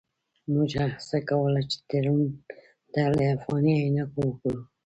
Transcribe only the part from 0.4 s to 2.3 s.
موږ هڅه کوله چې تړون